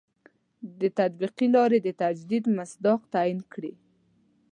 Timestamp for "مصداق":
2.57-2.99